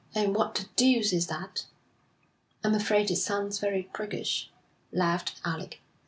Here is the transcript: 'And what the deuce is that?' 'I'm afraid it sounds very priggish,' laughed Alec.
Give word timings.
'And 0.15 0.33
what 0.33 0.55
the 0.55 0.65
deuce 0.75 1.13
is 1.13 1.27
that?' 1.27 1.67
'I'm 2.63 2.73
afraid 2.73 3.11
it 3.11 3.17
sounds 3.17 3.59
very 3.59 3.87
priggish,' 3.93 4.49
laughed 4.91 5.39
Alec. 5.45 5.79